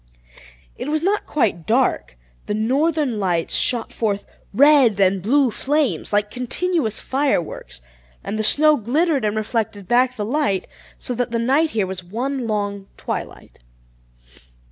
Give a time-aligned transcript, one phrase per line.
[0.77, 2.17] It was not quite dark;
[2.47, 7.81] the northern lights shot forth red and blue flames, like continuous fireworks,
[8.23, 10.67] and the snow glittered, and reflected back the light,
[10.97, 13.59] so that the night here was one long twilight.